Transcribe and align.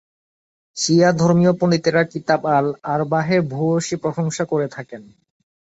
শিয়া 0.77 1.09
ধর্মীয় 1.13 1.53
পণ্ডিতেরা 1.59 2.03
কিতাব 2.13 2.41
আল-আরবাহের 2.57 3.41
ভূয়সী 3.51 3.95
প্রশংসা 3.95 4.43
করে 4.45 4.67
থাকেন। 4.67 5.01